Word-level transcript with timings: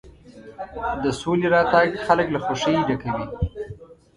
د 1.03 1.05
سولې 1.21 1.47
راتګ 1.53 1.89
خلک 2.05 2.27
له 2.35 2.39
خوښۍ 2.45 2.75
ډکوي. 2.87 3.25